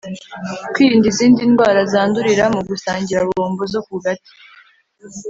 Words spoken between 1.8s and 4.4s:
zandurira mu gusangira bombo zo ku gati